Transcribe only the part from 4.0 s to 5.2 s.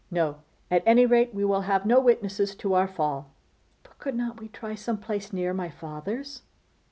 not we try some